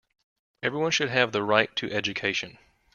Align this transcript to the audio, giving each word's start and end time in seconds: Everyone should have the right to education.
Everyone 0.63 0.89
should 0.89 1.09
have 1.11 1.31
the 1.31 1.43
right 1.43 1.69
to 1.75 1.91
education. 1.91 2.57